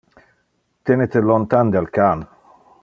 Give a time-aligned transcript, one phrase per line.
[0.89, 2.29] Tene te lontan del can.